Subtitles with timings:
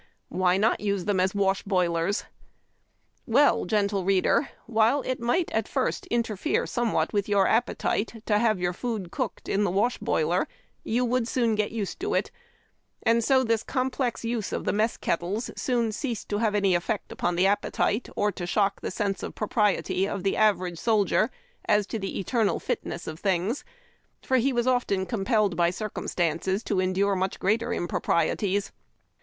[0.29, 2.25] Why not use them as wash boilers''*
[3.27, 8.39] Well, "gentle reader," while it might at first interfere some what with your appetite to
[8.39, 10.47] have 3M3ur food cooked in the wash boiler,
[10.83, 12.31] you would soon get used to it;
[13.03, 17.45] and so this com plex use of the mess kettles soon ceased to affect the
[17.45, 21.29] appetite, or to shock the sense of propriety of the average soldier
[21.65, 23.63] as to the eternal fitness of things,
[24.23, 28.71] for he was often compelled b^ circumstances to endure much greater improprieties.